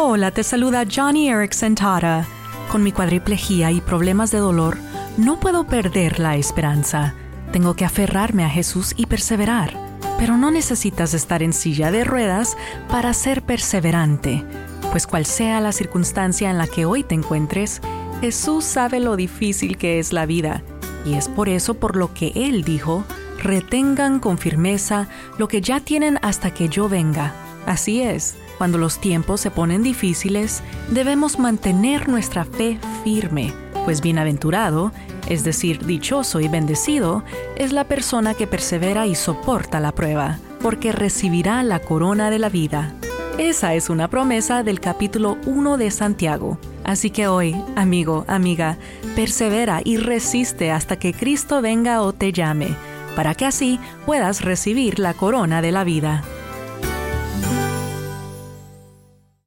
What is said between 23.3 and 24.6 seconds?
retengan con